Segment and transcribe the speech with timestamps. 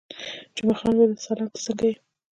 [0.55, 1.93] جمعه خان وویل: سلام، ته څنګه یې؟